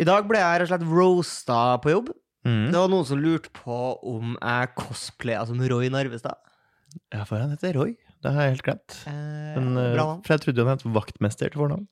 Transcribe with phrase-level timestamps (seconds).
[0.00, 2.12] I dag ble jeg rett og slett roasta på jobb.
[2.46, 2.70] Mm.
[2.72, 3.76] Det var noen som lurte på
[4.08, 6.38] om jeg cosplaya som Roy Narvestad.
[7.12, 7.94] Ja, for han heter Roy.
[8.22, 8.96] Det har jeg helt glemt.
[9.08, 11.86] Eh, Men, eh, bra for jeg trodde han het vaktmester til fornavn.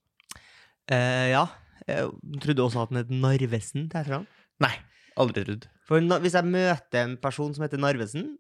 [0.90, 1.46] Eh, ja.
[1.88, 2.10] Jeg
[2.42, 4.26] trodde også at han het Narvesen til etternavn.
[4.60, 4.74] Nei,
[5.18, 5.64] aldri trodd.
[5.88, 8.36] For hvis jeg møter en person som heter Narvesen,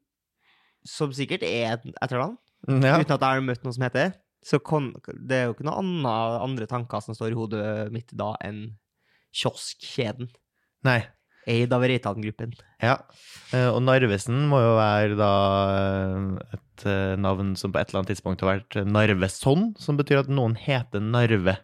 [0.86, 2.38] som sikkert er et etternavn,
[2.68, 2.98] Mm, Ja.
[3.00, 4.92] uten at jeg har møtt noen som heter det, så kon,
[5.26, 8.76] det er jo ikke noen andre tanker som står i hodet mitt da enn
[9.36, 10.30] kioskkjeden.
[10.86, 11.00] Nei.
[11.50, 12.52] Eid av Reitan-gruppen.
[12.84, 12.98] Ja.
[13.56, 15.30] Eh, Og Narvesen må jo være da
[15.72, 20.22] eh, et eh, navn som på et eller annet tidspunkt har vært Narveson, som betyr
[20.22, 21.56] at noen heter Narve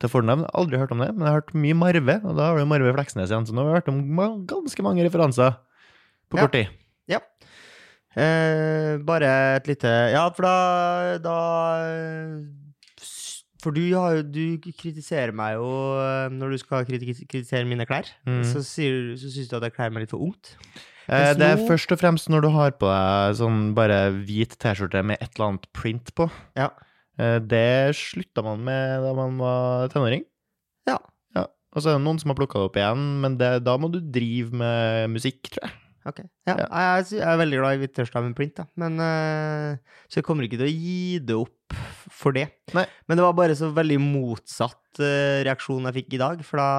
[0.00, 0.48] til fornavn.
[0.56, 2.92] Aldri hørt om det, men jeg har hørt mye Marve, og da har du Marve
[2.98, 5.56] Fleksnes igjen, så nå har vi hørt om ganske mange referanser
[6.30, 6.76] på kort tid.
[8.18, 9.28] Eh, bare
[9.60, 11.34] et lite Ja, for da, da
[13.64, 15.68] For du, har du kritiserer meg jo
[16.00, 18.08] eh, når du skal kritisere mine klær.
[18.28, 18.40] Mm.
[18.48, 20.54] Så, sier, så syns du at jeg kler meg litt for ungt.
[21.10, 25.02] Eh, Det er først og fremst når du har på deg sånn bare hvit T-skjorte
[25.06, 26.28] med et eller annet print på.
[26.58, 26.70] Ja.
[27.18, 30.24] Eh, Det slutta man med da man var tenåring.
[30.88, 30.96] Ja.
[31.36, 31.46] ja.
[31.74, 33.90] Og så er det noen som har plukka det opp igjen, men det, da må
[33.92, 35.76] du drive med musikk, tror jeg.
[36.10, 36.22] Ok.
[36.48, 36.66] Ja, Ja.
[36.66, 38.66] Jeg, jeg er veldig glad i med print, da.
[38.80, 41.78] Men, uh, så jeg kommer ikke til å gi det opp
[42.10, 42.48] for det.
[42.76, 42.86] Nei.
[43.06, 46.70] Men det var bare så veldig motsatt uh, reaksjon jeg fikk i dag, for da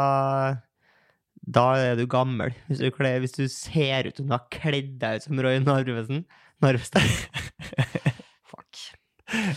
[1.42, 2.54] da er du gammel.
[2.70, 5.58] Hvis du, kler, hvis du ser ut som du har kledd deg ut som Roy
[5.64, 6.26] Narvesen.
[6.62, 7.08] Narvestad.
[8.52, 8.84] Fuck.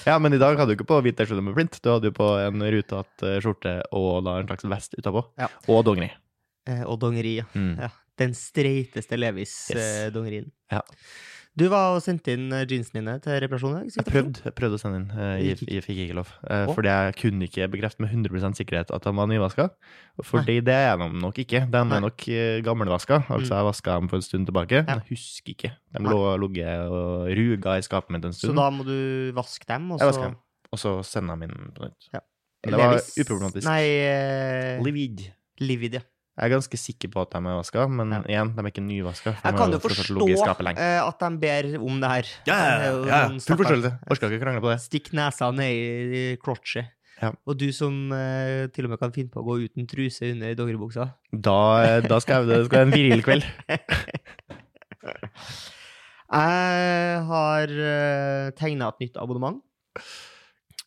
[0.07, 1.77] Ja, men i dag hadde du ikke på hvit T-skjorte med print.
[1.85, 5.27] Du hadde jo på en rutete skjorte og da en slags vest utapå.
[5.41, 5.51] Ja.
[5.69, 6.13] Og dongeri.
[6.67, 7.45] Eh, og dongeri, ja.
[7.55, 7.77] Mm.
[7.83, 7.91] ja.
[8.19, 10.51] Den streiteste Levis-dongerien.
[10.73, 10.81] Ja.
[11.55, 13.77] Du var og sendte inn eh, jeansene dine til reparasjon?
[13.87, 15.05] Jeg prøvde, jeg prøvde å sende inn.
[15.15, 16.33] eh, Jeg, jeg fikk ikke lov.
[16.51, 16.73] Oh.
[16.75, 19.69] Fordi jeg kunne ikke bekrefte med 100% sikkerhet at de var nyvaska.
[20.27, 21.61] Fordi det er de nok ikke.
[21.71, 21.99] De Nei.
[22.01, 23.21] er nok eh, gammelvaska.
[23.37, 24.81] Altså, jeg vaska dem for en stund tilbake.
[24.83, 24.97] Ja.
[24.99, 25.71] Jeg husker ikke.
[25.95, 26.11] De Nei.
[26.17, 28.51] lå ligget og ruga i skapet mitt en stund.
[28.51, 28.97] Så da må du
[29.39, 30.41] vaske dem, og Jeg så vasker dem.
[30.75, 32.11] Og så sender de inn på nytt.
[32.17, 32.25] Ja.
[32.65, 33.67] Det var uproblematisk.
[33.69, 34.83] Nei, uh...
[34.83, 35.27] Livid.
[35.63, 36.07] Livid, ja.
[36.35, 38.19] Jeg er ganske sikker på at de er vaska, men Ja.
[38.27, 39.37] igjen, de er ikke nyvaska.
[39.45, 40.25] Jeg kan jo forstå
[40.75, 42.31] eh, at de ber om det her.
[42.49, 43.21] Ja, ja, ja.
[43.39, 43.93] Full forståelse.
[44.11, 44.81] Orka ikke krangle på det.
[44.83, 45.71] Stikk nesa ned
[46.19, 46.91] i crotchet.
[47.23, 47.31] Ja.
[47.47, 50.57] Og du som eh, til og med kan finne på å gå uten truse under
[50.59, 51.07] doggeribuksa.
[51.31, 53.47] Da, da skal jeg, det skal være en viril kveld.
[56.35, 59.61] Jeg har eh, tegna et nytt abonnement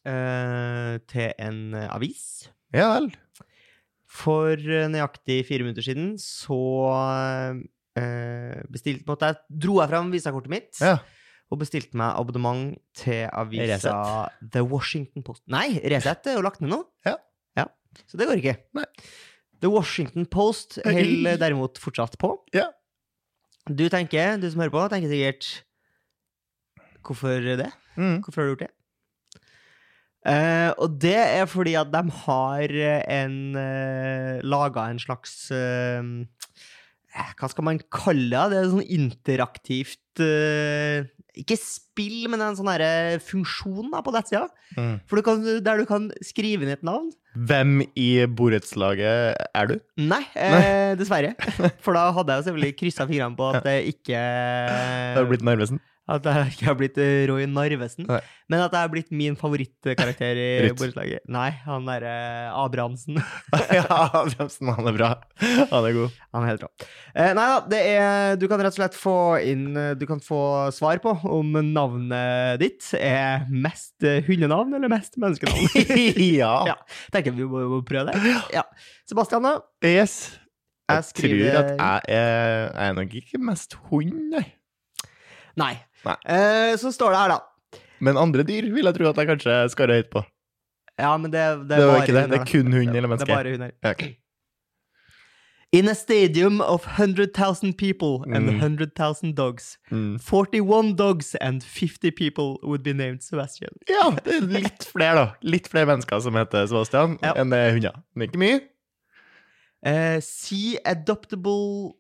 [0.04, 2.50] eh, til en avis.
[2.76, 3.08] Ja vel.
[4.18, 6.58] For eh, nøyaktig fire minutter siden så
[8.00, 10.96] eh, bestilte måtte jeg, dro jeg fram visakortet mitt Ja.
[11.52, 14.52] og bestilte meg abonnement til avisa Reset.
[14.58, 15.44] The Washington Post.
[15.54, 16.82] Nei, Resett er jo lagt ned nå.
[17.08, 17.16] Ja.
[18.06, 18.58] Så det går ikke.
[18.78, 18.84] Nei.
[19.64, 22.34] The Washington Post holder derimot fortsatt på.
[22.54, 22.68] Ja.
[23.66, 25.48] Du tenker, du som hører på, tenker sikkert
[27.08, 27.72] Hvorfor det?
[27.98, 28.20] Mm.
[28.22, 28.74] Hvorfor har du gjort det?
[30.26, 32.74] Eh, og det er fordi at de har
[33.14, 36.02] en uh, laga en slags eh,
[37.14, 38.50] eh, Hva skal man kalle det?
[38.52, 41.06] Det er sånn interaktivt uh,
[41.38, 42.74] Ikke spill, men en sånn
[43.24, 44.50] funksjon da, på nettsida.
[44.76, 44.98] Mm.
[45.08, 47.12] For du kan, der du kan skrive inn et navn.
[47.38, 49.76] Hvem i borettslaget er du?
[50.02, 51.36] Nei, eh, dessverre.
[51.86, 55.46] For da hadde jeg jo selvfølgelig kryssa fingrene på at det ikke Det hadde blitt
[55.46, 55.82] Narvesen?
[56.08, 58.06] At jeg ikke har blitt eh, Roy Narvesen.
[58.08, 58.22] Nei.
[58.48, 61.26] Men at jeg har blitt min favorittkarakter i borettslaget.
[61.36, 62.14] Nei, han derre
[62.56, 63.18] Abrahamsen.
[63.76, 63.84] ja,
[64.22, 65.10] Abrahamsen, han er bra.
[65.74, 66.16] Han er god.
[66.32, 66.70] Han er helt rå.
[67.12, 70.20] Eh, nei da, det er Du kan rett og slett få inn eh, Du kan
[70.24, 70.40] få
[70.76, 75.68] svar på om navnet ditt er mest eh, hundenavn eller mest menneskenavn.
[76.40, 76.54] ja.
[76.72, 76.78] Ja.
[77.12, 78.36] Tenker vi må, må prøve det.
[78.56, 78.64] Ja.
[79.12, 79.58] Sebastian, da?
[79.84, 80.18] Yes.
[80.88, 81.70] Jeg Jeg skriver- tror at
[82.08, 84.46] jeg er, jeg er nok ikke mest hund, nei.
[85.58, 85.74] Nei.
[86.26, 87.80] Eh, så står det her, da.
[88.00, 90.24] Men andre dyr vil jeg tro at jeg kanskje skarrer høyt på.
[91.00, 92.22] Ja, men det, det Det var ikke det.
[92.24, 93.72] hunder, Det er kun hund eller Det er bare hunder.
[93.84, 94.18] Ja, ok.
[95.74, 98.60] In a stadium of 100,000 people and Mm.
[98.62, 100.18] 100,000 dogs, Mm.
[100.20, 103.70] 41 dogs and 50 people would be named Sebastian.
[103.90, 105.34] Ja, det er litt flere, da.
[105.44, 107.34] Litt flere mennesker som heter Sebastian, Ja.
[107.36, 108.02] enn det er hunder.
[108.16, 108.62] Men ikke mye.
[109.86, 111.94] Uh, see adoptable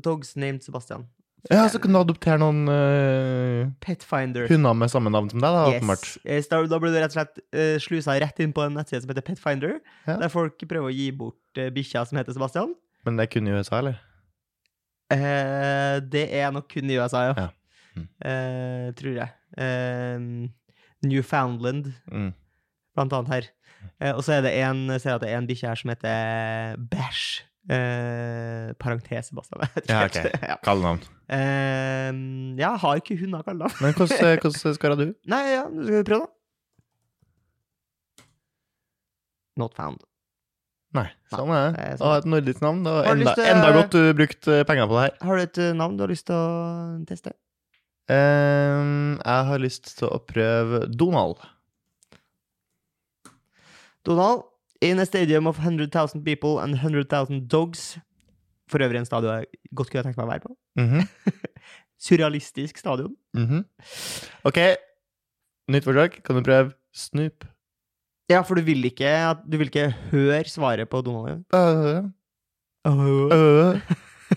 [0.00, 1.06] dogs named Sebastian.
[1.50, 4.48] Ja, så kan du adoptere noen uh, Petfinder.
[4.50, 6.04] hunder med samme navn som deg, da, åpenbart.
[6.26, 6.44] Yes.
[6.44, 9.00] Eh, da, da blir du rett og slett uh, slusa rett inn på en nettside
[9.04, 10.18] som heter Petfinder, Ja.
[10.20, 12.74] der folk prøver å gi bort uh, bikkja som heter Sebastian.
[13.08, 13.96] Men det er kun i USA, eller?
[15.14, 17.34] Eh, det er nok kun i USA, ja.
[17.46, 17.48] Ja.
[17.96, 18.08] Mm.
[18.28, 19.30] Eh, tror jeg.
[19.56, 20.18] Eh,
[21.08, 22.32] Newfoundland, Mm.
[22.94, 23.48] blant annet her.
[24.02, 25.90] Eh, og så er det en, ser jeg at det er en bikkje her som
[25.94, 27.44] heter Bash.
[27.68, 29.60] Eh, parentes, Sebastian.
[29.90, 30.18] Ja, ok.
[30.48, 30.56] ja.
[30.64, 31.02] Kallenavn.
[31.28, 32.12] Eh,
[32.62, 33.74] jeg har ikke hunder kallenavn.
[33.84, 35.06] Men hvordan, hvordan skal du?
[35.28, 36.32] Nei, ja, skal vi prøve, da?
[39.58, 40.00] Not found.
[40.96, 42.14] Nei, sånn er det er Å, sånn.
[42.22, 42.78] et nordisk navn.
[42.86, 45.16] Det var enda, til- enda godt du brukte penger på det her.
[45.28, 47.34] Har du et eh, navn du har lyst til å teste?
[48.08, 51.42] Ehm, jeg har lyst til å prøve Donald.
[54.08, 54.46] Donald,
[54.82, 57.98] in a stadium of 100,000 people and 100,000 dogs
[58.70, 60.52] For øvrig en stadion jeg godt kunne tenkt meg å være på.
[60.76, 61.08] Mhm,
[62.04, 63.14] Surrealistisk stadion.
[63.34, 63.64] mhm.
[64.44, 64.58] OK,
[65.72, 66.20] nytt forsøk.
[66.22, 67.46] Kan du prøve Snoop?
[68.28, 69.08] Ja, for du vil ikke,
[69.50, 71.44] du vil ikke høre svaret på Donald.
[71.54, 72.10] Øh,
[72.86, 73.80] Uh, uh.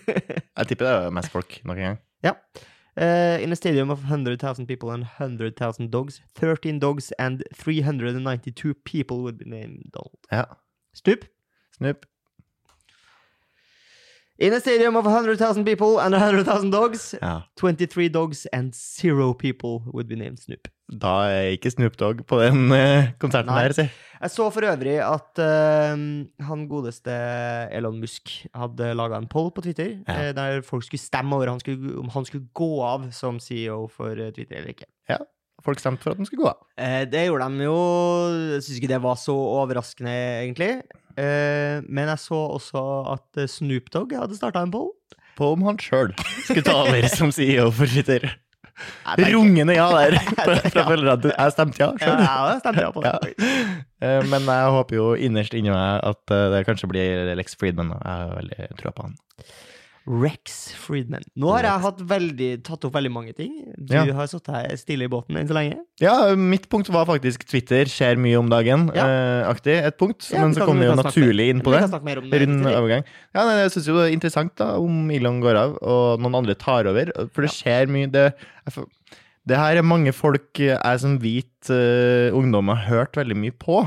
[0.58, 2.00] Jeg tipper det er mest folk nok en gang.
[2.98, 9.24] Uh, in a stadium of 100,000 people and 100,000 dogs, 13 dogs and 392 people
[9.24, 10.18] would be named Donald.
[10.32, 10.46] Ja.
[10.94, 11.26] Snoop.
[11.78, 12.06] Snoop.
[14.40, 17.42] In a stadium of 100,000 people and 100,000 dogs, Ja.
[17.60, 20.68] 23 dogs and zero people would be named Snoop.
[20.92, 23.68] Da er ikke Snoop Dogg på den uh, konserten Nei.
[23.70, 23.86] der, si.
[24.22, 26.02] Jeg så for øvrig at uh,
[26.48, 27.14] han godeste
[27.72, 30.18] Elon Musk hadde laga en poll på Twitter Ja.
[30.30, 33.88] eh, der folk skulle stemme over han skulle, om han skulle gå av som CEO
[33.88, 34.90] for eh, Twitter eller ikke.
[35.66, 36.60] Folk stemte for at den skulle gå av.
[36.82, 37.76] Eh, det gjorde de jo
[38.56, 40.16] Jeg syns ikke det var så overraskende,
[40.46, 40.72] egentlig.
[41.20, 42.82] Eh, men jeg så også
[43.14, 44.90] at eh, Snoop Dogg hadde starta en poll.
[45.38, 46.12] På om han sjøl
[46.44, 48.26] skulle ta over som CEO for Twitter.
[49.06, 50.16] Jeg Rungende ja der.
[50.74, 52.22] Fra følgere at jeg stemte ja Ja, sjøl.
[52.26, 53.04] ja, det stemte ja på.
[53.06, 53.18] Ja.
[54.02, 57.94] Eh, Men jeg håper jo innerst inni meg at eh, det kanskje blir Lex Friedman.
[58.00, 59.14] Jeg har veldig trua på han.
[60.10, 61.22] Rex Friedman.
[61.38, 63.52] Nå har jeg veldig, tatt opp veldig mange ting.
[63.78, 64.02] Du Ja.
[64.18, 65.78] har sittet her stille i båten enn så lenge.
[66.02, 68.90] Ja, mitt punkt var faktisk Twitter skjer mye om dagen.
[68.96, 69.06] Ja.
[69.06, 69.78] eh, aktig.
[69.78, 70.28] Et punkt.
[70.32, 71.84] Ja, men så kommer kom vi jo naturlig inn på det.
[72.42, 73.06] Rund overgang.
[73.36, 76.36] Ja, nei, jeg syns jo det er interessant da, om Elon går av, og noen
[76.36, 77.12] andre tar over.
[77.32, 78.34] For det skjer mye det,
[78.66, 78.86] jeg
[79.48, 83.82] det her er mange folk jeg som hvit uh, ungdom har hørt veldig mye på.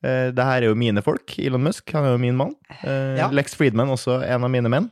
[0.00, 1.38] Uh, det her er jo mine folk.
[1.38, 2.54] Elon Musk, han er jo min mann.
[2.84, 3.20] Uh.
[3.32, 4.88] Lex Friedman, også en av mine menn.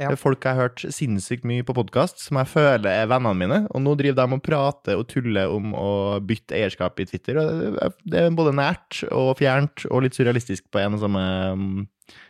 [0.00, 0.14] Ja.
[0.16, 3.58] Folk jeg har hørt sinnssykt mye på podkast, som jeg føler er vennene mine.
[3.74, 5.90] Og nå driver de og prater og tuller om å
[6.24, 7.36] bytte eierskap i Twitter.
[7.36, 11.24] Er- det er både nært og fjernt og litt surrealistisk på en og samme,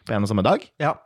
[0.04, 0.66] på en og samme dag.
[0.82, 0.96] Ja.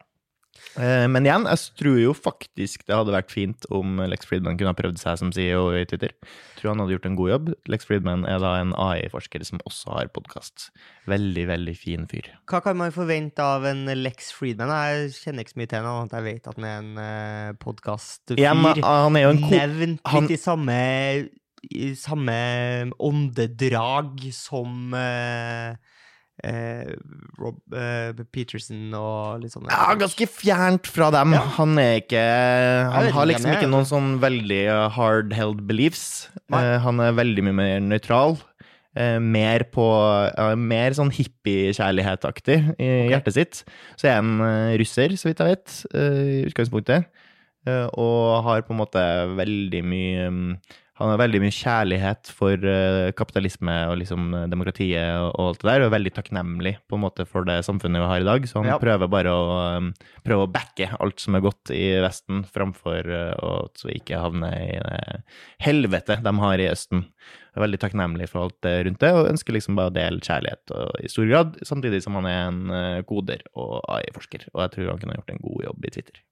[0.75, 4.73] Eh, Men igjen, jeg tror jo faktisk det hadde vært fint om Lex Friedman kunne
[4.73, 6.11] ha prøvd seg som CEO i Twitter.
[6.25, 7.53] Jeg tror han hadde gjort en god jobb.
[7.71, 10.71] Lex Friedman er da en AI-forsker som også har podkast.
[11.11, 12.33] Veldig, veldig fin fyr.
[12.51, 14.73] Hva kan man forvente av en Lex Friedman?
[14.75, 17.57] Jeg kjenner ikke så mye til ham, annet jeg vet at han er en uh,
[17.63, 18.41] podkastfyr.
[18.43, 19.43] Ja, han er jo en.
[19.55, 20.79] Nevnt han- litt i samme,
[21.71, 22.35] i samme
[23.01, 25.77] åndedrag som eh,
[26.45, 26.93] eh,
[27.41, 31.35] Rob eh, Peterson og litt sånn Ja, ganske fjernt fra dem.
[31.37, 31.43] Ja.
[31.59, 32.25] Han er ikke
[32.95, 36.29] Han har liksom ikke noen sånn veldig uh, hard-held beliefs.
[36.53, 38.39] Eh, han er veldig mye mer nøytral.
[38.95, 39.85] Eh, mer på
[40.31, 43.09] ja, Mer sånn hippiekjærlighetaktig i okay.
[43.11, 43.63] hjertet sitt.
[43.99, 47.11] Så er han eh, russer, så vidt jeg vet, eh, i utgangspunktet.
[47.67, 49.03] Eh, og har på en måte
[49.35, 50.55] veldig mye mm,
[50.95, 55.67] Han har veldig mye kjærlighet for eh, kapitalisme og liksom eh, demokratiet og, alt det
[55.67, 58.47] der, og er veldig takknemlig på en måte for det samfunnet vi har i dag.
[58.47, 58.77] Så han Ja.
[58.79, 59.49] prøver bare å
[59.81, 59.89] um,
[60.23, 63.11] prøve å backe alt som er godt i Vesten, framfor
[63.43, 63.51] å
[63.85, 65.19] vi ikke havner i det
[65.67, 67.03] helvete de har i Østen.
[67.59, 70.77] Er veldig takknemlig for alt det rundt det, og ønsker liksom bare å dele kjærlighet
[70.79, 74.47] og, i stor grad, samtidig som han er en koder og AI-forsker.
[74.55, 76.23] Og jeg tror han kunne gjort en god jobb i Twitter.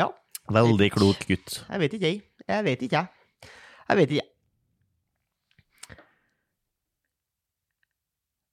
[0.00, 0.08] Ja,
[0.50, 1.60] Veldig klok gutt.
[1.68, 2.22] jeg vet ikke, jeg.
[2.48, 3.50] Jeg vet ikke, jeg.
[3.88, 4.28] Jeg vet ikke.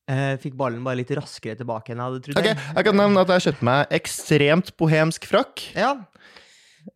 [0.10, 2.40] Jeg fikk ballen bare litt raskere tilbake enn jeg hadde trodd.
[2.42, 2.48] Ok,
[2.80, 5.66] Jeg kan nevne at jeg har kjøpt meg ekstremt bohemsk frakk.
[5.78, 5.92] Ja.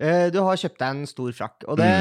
[0.02, 1.92] Eh, Du har kjøpt deg en stor frakk, og det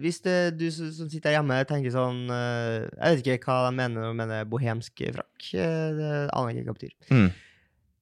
[0.00, 4.00] Hvis det, du som sitter hjemme tenker sånn eh, Jeg vet ikke hva de mener
[4.00, 5.48] når de mener bohemsk frakk.
[5.54, 6.94] eh, Det aner jeg ikke hva det betyr.
[7.14, 7.30] Mm.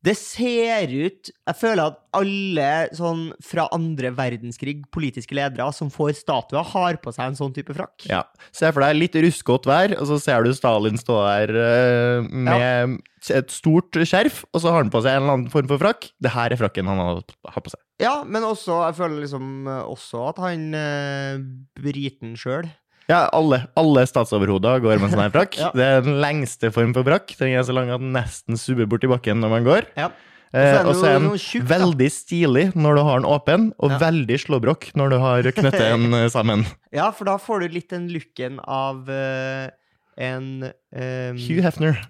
[0.07, 6.15] Det ser ut Jeg føler at alle sånn fra andre verdenskrig, politiske ledere som får
[6.21, 8.07] statuer, har på seg en sånn type frakk.
[8.11, 8.23] Ja.
[8.55, 12.99] Se for deg litt ruskete vær, og så ser du Stalin stå der uh, med
[13.35, 16.11] et stort skjerf, og så har han på seg en eller annen form for frakk.
[16.23, 17.83] Det her er frakken han har har på seg.
[18.03, 21.43] Ja, men også, jeg føler liksom eh, også at han uh,
[21.83, 22.69] briten sjøl
[23.09, 25.57] Ja, alle, alle statsoverhoder går med sånn her frakk.
[25.63, 25.71] Ja.
[25.75, 27.33] Det er den lengste form for brakk.
[27.39, 29.89] Den er så lang at den nesten subber borti bakken når man går.
[29.97, 30.11] Ja.
[30.53, 33.99] Eh, Og så så er den veldig stilig når du har den åpen, og Ja.
[34.01, 36.65] veldig slåbrok når du har knyttet den eh, sammen.
[36.93, 39.69] Ja, for da får du litt den looken av uh,
[40.17, 40.49] en
[40.93, 42.01] um, Hugh Hefner.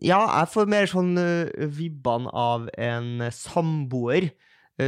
[0.00, 4.30] Ja, jeg får mer sånn uh, vibbene av en samboer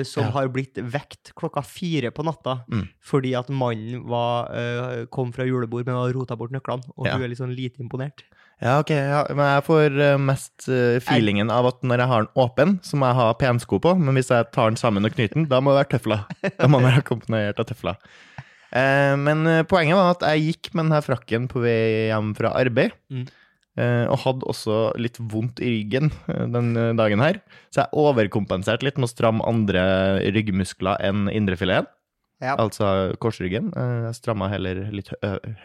[0.05, 0.31] som Ja.
[0.35, 2.89] har blitt vekt klokka fire på natta Mm.
[3.01, 7.13] fordi at mannen var, uh, kom fra julebord, men hadde rota bort nøklene, og Ja.
[7.15, 8.25] hun er litt sånn lite imponert.
[8.61, 9.25] Ja, ok, ja.
[9.29, 12.97] men jeg får eh, mest eh, feelingen av at når jeg har den åpen, så
[12.97, 15.61] må jeg ha pensko på, men hvis jeg tar den sammen og knyter den, da
[15.61, 16.25] må det være tøfler.
[16.59, 17.97] Da må den være komponert av tøfler.
[18.73, 22.51] Eh, men eh, poenget var at jeg gikk med denne frakken på vei hjem fra
[22.57, 23.27] arbeid, Mm.
[23.77, 27.39] Eh, og hadde også litt vondt i ryggen eh, den eh, dagen her,
[27.75, 29.85] så jeg overkompenserte litt med å stramme andre
[30.35, 31.93] ryggmuskler enn indrefileten,
[32.43, 32.53] Ja.
[32.61, 33.71] altså korsryggen.
[33.73, 35.09] Jeg stramma heller litt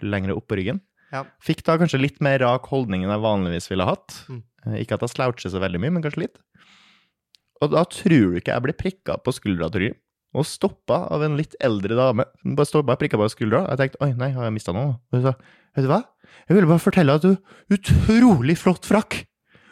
[0.02, 0.80] lengre opp på ryggen.
[1.12, 1.26] Ja.
[1.44, 4.16] Fikk da kanskje litt mer rak holdning enn jeg vanligvis ville hatt.
[4.32, 4.40] Mm.
[4.80, 6.40] Ikke at jeg sloucher så veldig mye, men kanskje litt.
[7.62, 9.98] Og da tror du ikke jeg ble prikka på skuldra, Torgrim,
[10.32, 12.26] og stoppa av en litt eldre dame.
[12.46, 13.66] Hun bare stoppa prikka på skuldra.
[13.72, 14.96] Jeg tenkte oi, nei, har jeg mista noe?
[15.12, 15.36] Og hun sa
[15.76, 16.04] vet du hva,
[16.48, 17.36] jeg ville bare fortelle at du
[17.76, 19.24] utrolig flott frakk.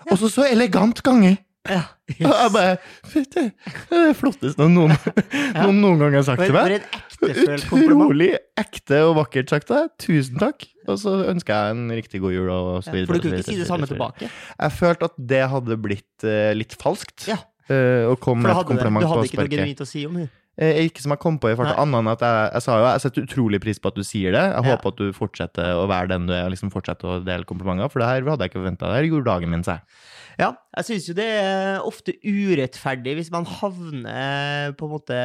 [0.09, 1.37] Og så så elegant gange.
[1.67, 1.83] Ja.
[2.25, 2.75] Og jeg bare
[3.11, 4.93] vet du, Det er det flotteste noen,
[5.53, 6.85] noen noen gang har sagt til meg.
[7.19, 9.91] Utrolig ekte og vakkert sagt av deg.
[10.01, 10.65] Tusen takk.
[10.89, 12.49] Og så ønsker jeg en riktig god jul.
[12.55, 14.15] Og så Ja, for du kunne ikke si det samme videre, videre.
[14.17, 14.31] tilbake.
[14.55, 17.27] Jeg følte at det hadde blitt uh, litt falskt.
[17.29, 17.41] Ja.
[17.69, 19.11] Uh, å komme med et kompliment du, sparket.
[19.11, 20.31] du hadde ikke noe genuint å si om henne.
[20.59, 22.87] Eh, ikke som jeg kom på i farta, annet enn at jeg, jeg sa jo
[22.89, 24.41] jeg setter utrolig pris på at du sier det.
[24.43, 24.75] Jeg Ja.
[24.75, 27.87] håper at du fortsetter å være den du er, liksom fortsetter å dele komplimenter.
[27.89, 28.89] For det her hadde jeg ikke forventa.
[28.91, 29.79] Det her gjorde dagen min seg.
[30.39, 35.19] Ja, jeg syns jo det er ofte urettferdig hvis man havner på en måte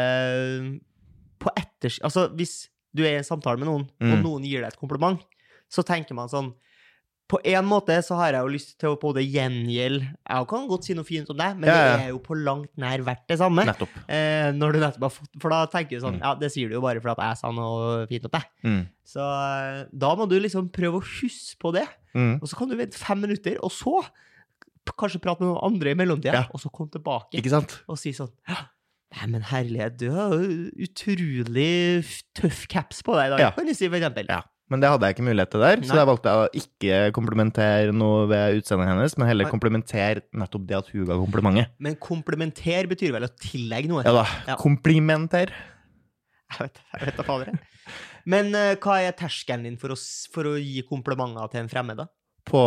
[1.42, 1.98] på etters...
[2.06, 4.22] Altså, hvis du er i en samtale med noen, og Mm.
[4.22, 5.18] noen gir deg et kompliment,
[5.70, 6.52] så tenker man sånn
[7.34, 10.86] På en måte så har jeg jo lyst til å både gjengjelde Jeg kan godt
[10.86, 11.96] si noe fint om deg, men Ja, ja.
[11.98, 13.64] det er jo på langt nær verdt det samme.
[14.06, 16.22] Eh, når du nettopp har fått For da tenker du sånn Mm.
[16.22, 18.46] Ja, det sier du jo bare fordi at jeg sa noe fint om deg.
[18.62, 18.82] Mm.
[19.14, 21.88] Så eh, da må du liksom prøve å huske på det.
[22.14, 22.36] Mm.
[22.40, 23.96] Og så kan du vente fem minutter, og så
[25.00, 26.46] kanskje prate med noen andre i mellomtida, Ja.
[26.54, 27.80] og så komme tilbake Ikke sant?
[27.88, 28.68] og si sånn «Ja,
[29.14, 32.02] Nei, men herlighet, du har jo utrolig
[32.34, 34.26] tøff caps på deg i dag, kan du si, for eksempel.
[34.28, 34.40] Ja.
[34.72, 38.22] Men det hadde jeg ikke mulighet til der, så jeg valgte å ikke komplementere noe
[38.30, 39.52] ved utseendet hennes, men heller Nei.
[39.52, 41.74] komplementere nettopp det at hun ga komplimentet.
[41.84, 44.06] Men komplementer betyr vel å tillegge noe?
[44.06, 44.24] Ja da.
[44.48, 44.56] Ja.
[44.60, 45.52] Komplimenter.
[46.54, 47.52] Jeg vet, jeg vet da fader.
[48.24, 49.98] Men uh, hva er terskelen din for å,
[50.32, 52.08] for å gi komplimenter til en fremmed, da?
[52.44, 52.60] På,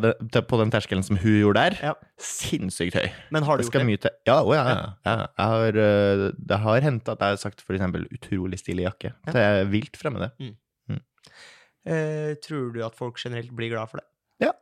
[0.00, 1.76] de, på den terskelen som hun gjorde der.
[1.88, 1.92] Ja.
[2.20, 3.06] Sinnssykt høy.
[3.32, 4.12] Men har du gjort det?
[4.28, 4.88] Ja, å, ja, ja.
[5.08, 5.14] ja.
[5.24, 9.32] Jeg har, øh, det har hendt at jeg har sagt eksempel utrolig stilig jakke Ja.
[9.32, 10.32] til vilt fremmede.
[11.84, 14.06] Eh, tror du at folk generelt blir glad for det?
[14.46, 14.52] Ja,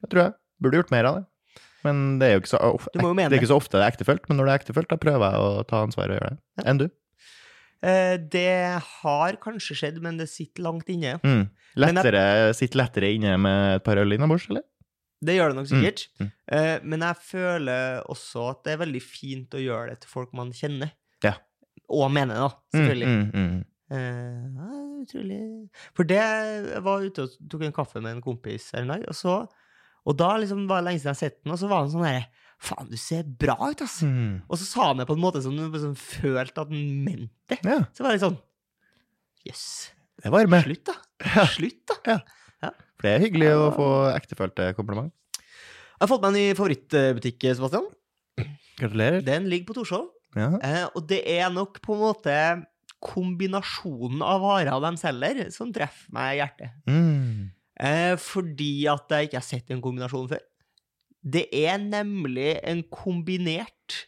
[0.00, 0.32] Det tror jeg.
[0.60, 1.26] Burde gjort mer av det.
[1.84, 4.26] Men det er jo ikke så, of- det er ikke så ofte det er ektefølt,
[4.28, 6.38] men når det er ektefølt, da prøver jeg å ta ansvar og gjøre det.
[6.60, 6.64] Ja.
[6.70, 6.86] Enn du?
[7.82, 11.14] Eh, det har kanskje skjedd, men det sitter langt inne.
[11.24, 11.46] Mm.
[11.80, 14.62] Lettere, jeg- Sitter lettere inne med et par øl innabords, eller?
[15.22, 16.06] Det gjør det nok sikkert.
[16.20, 16.30] mm.
[16.52, 20.32] Eh, men jeg føler også at det er veldig fint å gjøre det til folk
[20.34, 20.92] man kjenner.
[21.24, 21.34] Ja.
[21.88, 23.32] Og mener, da, selvfølgelig.
[23.34, 24.68] Mm, Eh, ja,
[25.02, 25.38] utrolig
[25.98, 29.16] For det jeg var ute og tok en kaffe med en kompis en dag, og
[29.18, 29.32] så
[30.06, 31.90] Og da liksom var det lenge siden jeg har sett den, og så var han
[31.94, 32.28] sånn herre
[32.60, 34.02] Faen, du ser bra ut, ass!
[34.04, 34.42] Mm.
[34.44, 37.56] Og så sa han det på en måte som du liksom følte at han mente.
[37.64, 38.36] Ja, Så var det sånn
[39.48, 39.64] Jøss.
[40.20, 40.60] det varme.
[40.66, 40.94] Slutt, da.
[41.24, 41.46] Ja.
[41.48, 42.18] Slutt, da.
[43.00, 45.08] For det er hyggelig å få ektefølte kompliment.
[45.40, 47.88] Jeg har fått meg en ny favorittbutikk, Sebastian.
[48.76, 49.24] Gratulerer.
[49.24, 50.10] Den ligger på Torshov.
[50.36, 50.50] Ja.
[50.60, 52.36] Eh, og det er nok på en måte
[53.04, 56.70] kombinasjonen av varer de selger, som treffer meg i hjertet.
[56.88, 57.50] Mm.
[57.80, 60.42] Eh, fordi at jeg ikke har sett en kombinasjon før.
[61.20, 64.06] Det er nemlig en kombinert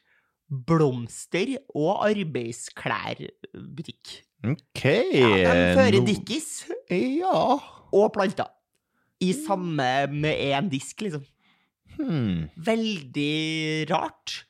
[0.53, 4.23] blomster- og arbeidsklærbutikk.
[4.43, 4.83] OK.
[5.15, 7.59] Ja, de fører Dickies Ja.
[7.93, 8.47] og planter.
[9.23, 11.25] I samme med én disk, liksom.
[11.97, 12.49] Hmm.
[12.57, 14.45] Veldig rart.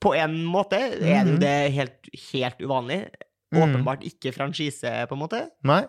[0.00, 1.40] På en måte er det jo Mhm.
[1.40, 3.00] det helt, helt uvanlig.
[3.52, 3.62] Mhm.
[3.62, 5.50] Åpenbart ikke franchise, på en måte.
[5.64, 5.82] Nei.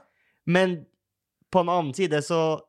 [0.46, 0.86] Men
[1.52, 2.60] på en annen side så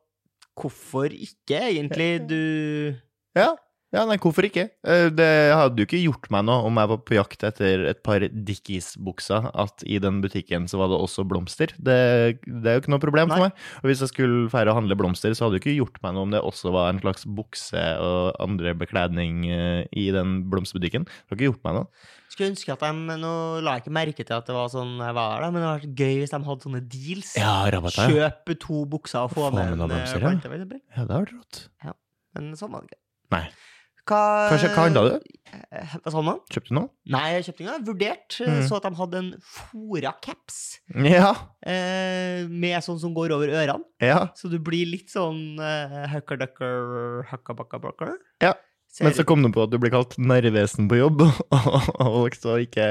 [0.55, 2.27] Hvorfor ikke, egentlig?
[2.29, 2.95] Du
[3.35, 3.55] Ja.
[3.93, 4.63] Ja, nei, hvorfor ikke?
[4.89, 7.99] Eh, Det hadde jo ikke gjort meg noe om jeg var på jakt etter et
[8.05, 11.71] par Dickies-bukser, at i den butikken så var det også blomster.
[11.77, 11.97] Det,
[12.47, 13.37] det er jo ikke noe problem Nei.
[13.37, 13.61] for meg.
[13.83, 16.25] Og hvis jeg skulle fære og handle blomster, så hadde det ikke gjort meg noe
[16.27, 21.05] om det også var en slags bukse og andre bekledning eh, i den blomsterbutikken.
[21.05, 22.09] Det hadde ikke gjort meg noe.
[22.33, 25.13] skulle ønske at de Nå la jeg ikke merke til at det var sånn jeg
[25.19, 27.35] var der, men det hadde vært gøy hvis de hadde sånne deals.
[27.37, 28.09] Ja, rabatter.
[28.09, 28.31] ja.
[28.33, 30.33] Kjøp to bukser og få, Få med med en eh, blomster, ja.
[30.33, 30.81] for eksempel.
[30.97, 31.61] Ja, det har vært rått.
[31.85, 31.93] Ja,
[32.39, 32.99] Men sånn var det ikke.
[33.37, 33.45] Nei.
[34.03, 34.19] Hva,
[34.51, 35.13] Hva, hva handla du?
[35.53, 36.39] Eh, Hva sa man?
[36.51, 36.89] Kjøpte du noe?
[37.13, 37.75] Nei, jeg kjøpte ikke.
[37.87, 38.47] Vurdert vurderte.
[38.49, 38.67] Mm.
[38.67, 40.57] Så at de hadde en Fora-caps
[41.07, 41.29] Ja.
[41.65, 43.83] eh, med sånn som går over ørene.
[44.03, 44.27] ja.
[44.35, 48.17] Så du blir litt sånn uh, hucker-ducker, hucka-bukka-bucker.
[48.43, 48.53] Ja,
[48.93, 52.59] Ser- Men så kom du på at du ble kalt narvesen på jobb, og valgte
[52.61, 52.83] ikke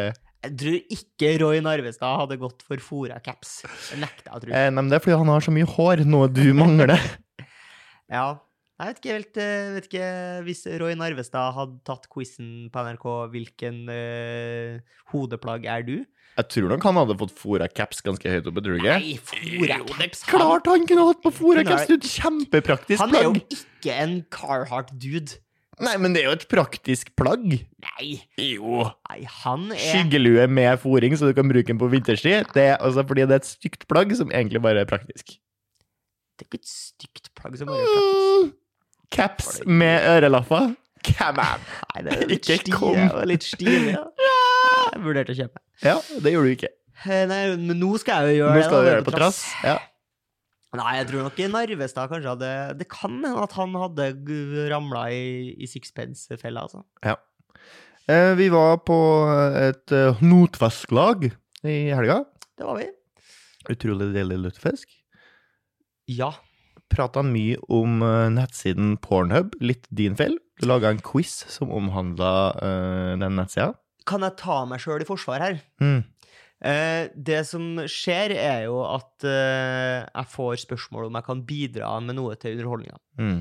[0.42, 3.60] Jeg tror ikke Roy Narvestad hadde gått for Fora-caps.
[4.00, 4.56] Nekter jeg tror jeg.
[4.56, 6.96] eh, Nei, men det er fordi han har så mye hår, noe du mangler.
[8.12, 8.38] Ja.
[8.80, 10.06] Jeg vet ikke helt eh, vet ikke,
[10.46, 14.80] Hvis Roy Narvestad hadde tatt quizen på NRK 'Hvilken eh,
[15.12, 16.00] hodeplagg er du?'
[16.32, 18.94] Jeg tror nok han hadde fått Fora-caps ganske høyt oppe, tror du ikke?
[18.96, 20.22] Nei, Fora-caps!
[20.30, 21.84] Klart han kunne hatt på Fora-caps!
[21.90, 23.12] Det er et kjempepraktisk plagg.
[23.12, 25.36] Han er jo ikke en Carhartt-dude.
[25.82, 27.44] Nei, men det er jo et praktisk plagg.
[27.84, 28.08] Nei,
[28.40, 28.86] Jo.
[29.10, 32.48] nei, han er Skyggelue med fòring, så du kan bruke den på vinterstid.
[32.56, 35.36] Det er altså fordi det er et stygt plagg som egentlig bare er praktisk.
[36.38, 38.58] Det er ikke et stygt plagg som bare er praktisk.
[39.12, 40.72] Caps med ørelapper.
[41.06, 41.64] Come on!
[41.92, 42.76] Nei, det er litt Ikke stilig.
[42.78, 43.00] kom.
[43.08, 44.04] og Litt stil, ja.
[44.92, 45.62] Jeg vurderte å kjøpe.
[45.82, 46.70] Ja, det gjorde du ikke.
[47.02, 48.66] Eh, Nei, men nå skal jeg jo gjøre Nå det.
[48.68, 49.40] skal da, du gjøre det på trass.
[49.66, 49.78] Ja.
[50.78, 52.50] Nei, jeg tror nok Narvestad kanskje hadde
[52.80, 54.06] Det kan hende at han hadde
[54.72, 56.84] ramla i, i sixpence-fella, altså.
[58.08, 58.96] Eh, vi var på
[59.60, 61.28] et uh, notfisklag
[61.68, 62.22] i helga.
[62.58, 62.88] Det var vi.
[63.70, 64.88] Utrolig deilig lutefisk.
[66.10, 66.32] Ja.
[66.92, 69.56] Prata mye om eh, nettsiden Pornhub.
[69.64, 70.36] Litt din feil.
[70.60, 73.72] Du laga en quiz som omhandla uh, den nettsida.
[74.06, 75.56] Kan jeg ta meg sjøl i forsvar her?
[75.82, 76.02] Mm.
[76.62, 81.96] Uh, det som skjer, er jo at uh, jeg får spørsmål om jeg kan bidra
[82.04, 83.00] med noe til underholdninga.
[83.18, 83.40] Mm.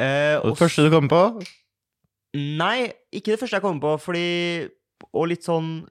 [0.00, 1.46] Eh, det første du kommer på
[2.38, 4.68] Nei, ikke det første jeg kommer på, fordi
[5.18, 5.82] Og litt sånn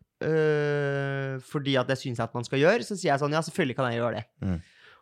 [1.51, 3.75] Fordi at det syns jeg at man skal gjøre, så sier jeg sånn Ja, selvfølgelig
[3.77, 4.23] kan jeg gjøre det.
[4.41, 4.55] Mm.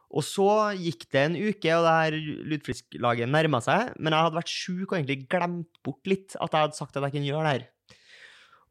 [0.07, 0.47] Og så
[0.79, 2.15] gikk det en uke, og det her
[2.53, 6.67] lutfisklaget nærma seg, men jeg hadde vært sjuk og egentlig glemt bort litt at jeg
[6.67, 7.65] hadde sagt at jeg kunne gjøre det her.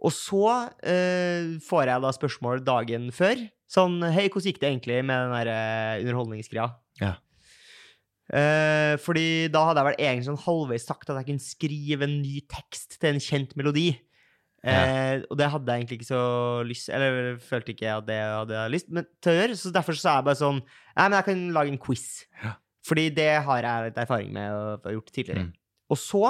[0.06, 0.46] Og så
[0.84, 3.40] eh, får jeg da spørsmål dagen før.
[3.68, 6.66] Sånn Hei, hvordan gikk det egentlig med den der øh, underholdningsgreia?
[7.00, 7.14] Ja.
[8.26, 12.18] Eh, fordi da hadde jeg vel egentlig sånn halvveis sagt at jeg kunne skrive en
[12.22, 13.90] ny tekst til en kjent melodi.
[14.64, 16.20] Eh, Og det hadde jeg egentlig ikke så
[16.66, 19.58] lyst Eller følte ikke at det hadde jeg lyst men, til å gjøre.
[19.60, 22.06] Så derfor så er jeg bare sånn Nei, men jeg kan lage en quiz.
[22.42, 22.54] Ja.
[22.88, 25.48] Fordi det har jeg litt erfaring med å ha gjort tidligere.
[25.48, 25.52] Mm.
[25.92, 26.22] Og så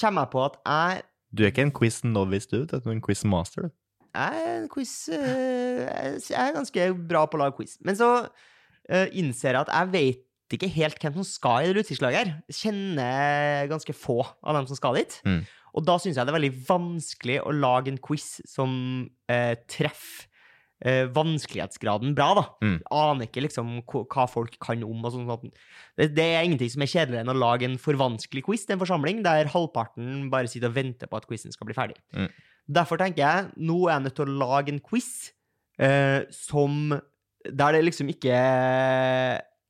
[0.00, 1.02] kommer jeg på at jeg
[1.36, 2.66] Du er ikke en quiz novice, du?
[2.68, 3.66] Du er en quiz master.
[3.66, 3.74] du.
[4.16, 7.76] jeg er en quiz eh, Jeg er ganske bra på å lage quiz.
[7.86, 8.10] Men så
[8.90, 10.22] eh, innser jeg at jeg vet
[10.54, 12.34] ikke helt hvem som skal i det utstillingslaget her.
[12.54, 15.16] Kjenner ganske få av dem som skal dit.
[15.26, 15.40] Mm.
[15.76, 18.72] Og da syns jeg det er veldig vanskelig å lage en quiz som
[19.28, 20.26] eh, treffer
[20.84, 22.44] eh, vanskelighetsgraden bra, da.
[22.64, 22.76] Mm.
[22.96, 25.28] Aner ikke liksom hva folk kan om og sånn.
[25.28, 25.54] sånn.
[25.98, 28.76] Det, det er ingenting som er kjedeligere enn å lage en for vanskelig quiz til
[28.76, 31.98] en forsamling, der halvparten bare sitter og venter på at quizen skal bli ferdig.
[32.16, 32.30] Mm.
[32.76, 35.10] Derfor tenker jeg nå er jeg nødt til å lage en quiz
[35.78, 36.96] eh, som
[37.46, 38.34] Der det liksom ikke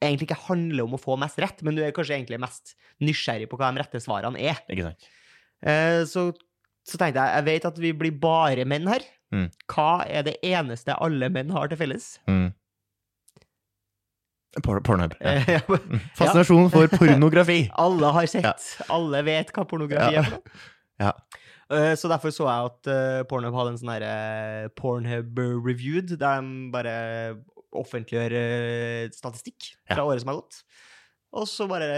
[0.00, 3.48] Egentlig ikke handler om å få mest rett, men du er kanskje egentlig mest nysgjerrig
[3.48, 4.60] på hva de rette svarene er.
[4.68, 5.06] Ikke sant?
[5.64, 6.28] Eh, så,
[6.86, 9.04] så tenkte jeg jeg vet at vi blir bare menn her.
[9.34, 9.48] Mm.
[9.72, 12.16] Hva er det eneste alle menn har til felles?
[12.30, 12.52] Mm.
[14.64, 15.16] Por Pornhub.
[15.20, 15.60] Ja.
[15.68, 16.00] Mm.
[16.16, 17.66] Fascinasjon for pornografi.
[17.86, 18.46] alle har sett.
[18.80, 18.86] Ja.
[18.94, 20.22] Alle vet hva pornografi Ja.
[20.22, 20.62] er for.
[21.02, 21.10] Ja.
[21.68, 26.40] Eh, Så derfor så jeg at eh, Pornhub hadde en sånn herre Pornhub Reviewed, der
[26.40, 26.94] de bare
[27.76, 28.32] offentliggjør
[29.12, 30.62] statistikk fra året som har gått.
[31.36, 31.88] Og så bare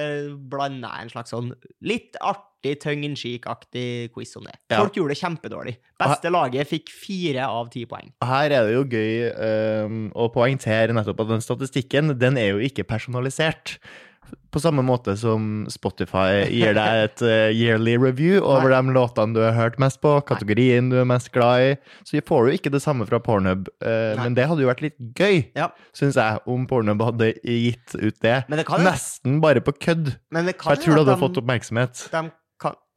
[0.50, 1.52] blanda jeg en slags sånn
[1.86, 2.16] litt
[2.58, 4.56] artig, tongue in cheek-aktig quiz om det.
[4.70, 4.80] Ja.
[4.82, 5.76] Folk gjorde det kjempedårlig.
[5.98, 8.10] Beste laget fikk fire av ti poeng.
[8.24, 9.30] Her er det jo gøy
[9.86, 13.78] um, å poengtere nettopp at den statistikken, den er jo ikke personalisert.
[14.52, 19.40] På samme måte som Spotify gir deg et uh, yearly review over de låtene du
[19.40, 21.70] har hørt mest på, kategorien du er mest glad i,
[22.04, 23.70] så får du ikke det samme fra Pornhub.
[23.80, 25.70] Uh, men det hadde jo vært litt gøy, Ja.
[25.96, 28.42] syns jeg, om Pornhub hadde gitt ut det.
[28.52, 30.18] Det kan Nesten bare på kødd.
[30.30, 32.04] men det For jeg tror det du de, hadde fått oppmerksomhet.
[32.12, 32.26] de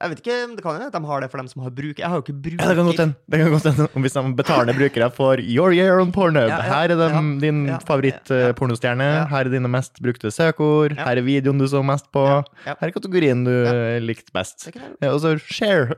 [0.02, 2.00] Jeg vet ikke om det kan hende de har det for dem som har bruker.
[2.02, 2.62] Jeg har jo ikke bruker.
[2.64, 3.16] Ja, det kan godt hende.
[3.30, 3.88] Det kan godt hende.
[3.96, 6.50] Om Hvis de betalende brukere får Your Year on Pornhub.
[6.50, 9.08] Ja, ja, Her er dem, ja, din favoritt-pornostjerne.
[9.30, 10.96] Her er dine mest brukte søkeord.
[10.98, 12.24] Her er videoen du så mest på.
[12.66, 14.70] Her er kategorien du eh, likte best.
[15.02, 15.96] Ja, Og så share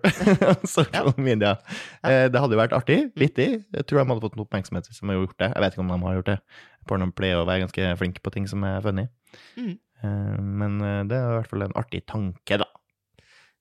[0.68, 1.56] social media.
[2.04, 3.00] Eh, Det hadde jo vært artig.
[3.20, 3.50] Vittig.
[3.74, 5.50] Jeg tror de hadde fått noe oppmerksomhet hvis de hadde gjort det.
[5.56, 6.38] Jeg vet ikke om de har gjort det.
[6.90, 9.08] Pornhub pleier å være ganske flink på ting som er funny.
[9.58, 12.68] Eh, Men eh, det er i hvert fall en artig tanke, da.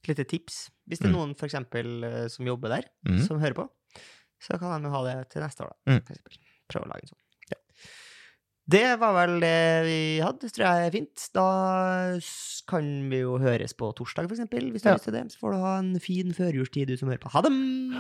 [0.02, 0.70] Et lite tips.
[0.88, 1.18] Hvis det er Mm.
[1.18, 3.20] noen for eksempel, eh, som jobber der, mm.
[3.26, 3.68] som hører på,
[4.42, 5.92] så kan de jo ha det til neste år, da.
[5.92, 6.00] Mm.
[6.06, 6.38] For eksempel.
[6.68, 7.18] Prøve å lage en sånn.
[8.72, 10.48] Det var vel det vi hadde.
[10.54, 11.24] Tror jeg er fint.
[11.34, 12.18] Da
[12.70, 14.92] kan vi jo høres på torsdag, for eksempel, hvis du Ja.
[14.92, 15.24] har lyst til det.
[15.32, 17.30] Så får du ha en fin førjulstid, du som hører på.
[17.30, 17.52] Ha det!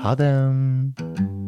[0.02, 1.41] Ha det.